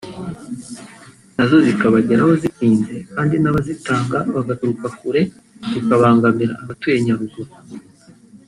[1.35, 5.21] na zo zikabageraho zitinze kandi n’abazitanga bagaturuka kure
[5.73, 7.51] bikabangamira abatuye Nyaruguru